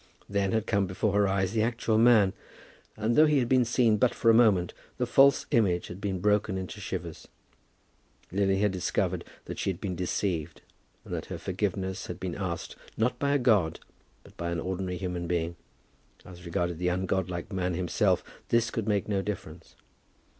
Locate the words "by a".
13.19-13.37